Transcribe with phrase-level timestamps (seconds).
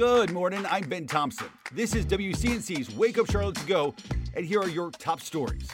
[0.00, 0.64] Good morning.
[0.70, 1.48] I'm Ben Thompson.
[1.72, 3.94] This is WCNC's Wake Up Charlotte to Go,
[4.34, 5.70] and here are your top stories.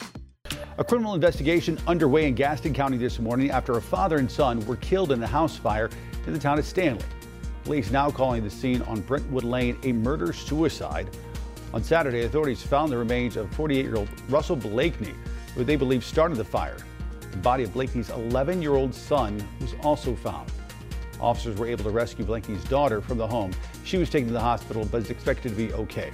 [0.77, 4.75] A criminal investigation underway in Gaston County this morning after a father and son were
[4.75, 5.89] killed in a house fire
[6.25, 7.05] in the town of Stanley.
[7.63, 11.07] Police now calling the scene on Brentwood Lane a murder suicide.
[11.73, 15.15] On Saturday, authorities found the remains of 48 year old Russell Blakney,
[15.55, 16.75] who they believe started the fire.
[17.31, 20.51] The body of Blakney's 11 year old son was also found.
[21.19, 23.51] Officers were able to rescue Blakney's daughter from the home.
[23.83, 26.11] She was taken to the hospital but is expected to be okay.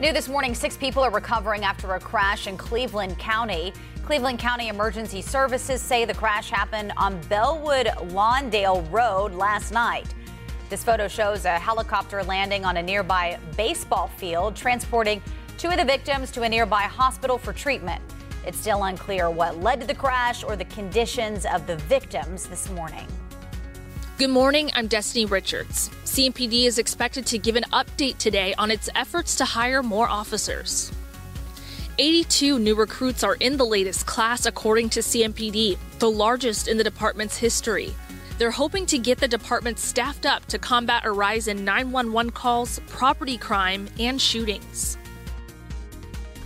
[0.00, 3.72] New this morning, six people are recovering after a crash in Cleveland County.
[4.04, 10.12] Cleveland County Emergency Services say the crash happened on Belwood Lawndale Road last night.
[10.70, 15.22] This photo shows a helicopter landing on a nearby baseball field, transporting
[15.58, 18.02] two of the victims to a nearby hospital for treatment.
[18.44, 22.68] It's still unclear what led to the crash or the conditions of the victims this
[22.70, 23.06] morning.
[24.18, 25.88] Good morning, I'm Destiny Richards.
[26.04, 30.92] CMPD is expected to give an update today on its efforts to hire more officers.
[31.98, 36.84] 82 new recruits are in the latest class, according to CMPD, the largest in the
[36.84, 37.94] department's history.
[38.36, 42.80] They're hoping to get the department staffed up to combat a rise in 911 calls,
[42.88, 44.98] property crime, and shootings.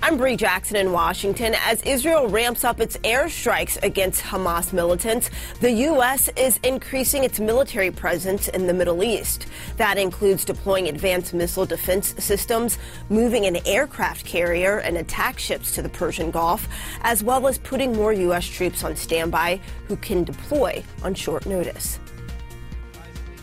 [0.07, 1.57] I'm Bree Jackson in Washington.
[1.65, 6.31] As Israel ramps up its airstrikes against Hamas militants, the U.S.
[6.37, 9.49] is increasing its military presence in the Middle East.
[9.79, 15.83] That includes deploying advanced missile defense systems, moving an aircraft carrier and attack ships to
[15.83, 16.69] the Persian Gulf,
[17.03, 18.47] as well as putting more U.S.
[18.47, 21.99] troops on standby who can deploy on short notice.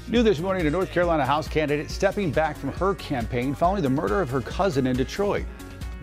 [0.08, 3.90] New this morning, a North Carolina House candidate stepping back from her campaign following the
[3.90, 5.44] murder of her cousin in Detroit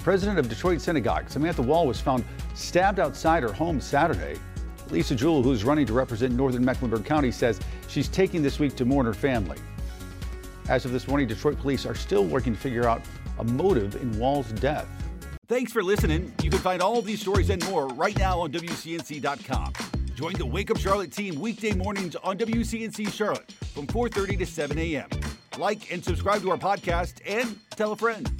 [0.02, 4.38] president of Detroit Synagogue, Samantha Woll, was found stabbed outside her home Saturday.
[4.90, 8.84] Lisa Jewell, who's running to represent northern Mecklenburg County, says she's taking this week to
[8.84, 9.58] mourn her family.
[10.68, 13.02] As of this morning, Detroit police are still working to figure out
[13.38, 14.88] a motive in Woll's death.
[15.48, 16.32] Thanks for listening.
[16.42, 19.72] You can find all these stories and more right now on WCNC.com.
[20.14, 24.78] Join the Wake Up Charlotte team weekday mornings on WCNC Charlotte from 4:30 to 7
[24.78, 25.08] a.m.
[25.58, 28.39] Like and subscribe to our podcast and tell a friend.